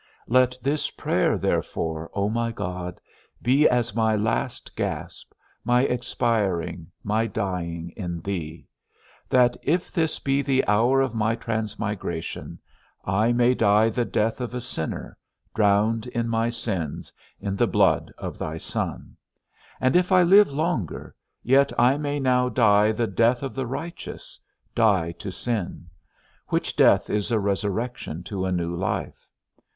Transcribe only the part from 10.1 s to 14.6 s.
be the hour of my transmigration, I may die the death of a